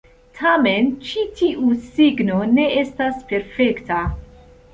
Tamen, 0.37 0.87
ĉi 1.09 1.25
tiu 1.41 1.69
signo 1.89 2.39
ne 2.55 2.67
estas 2.85 3.21
perfekta. 3.35 4.01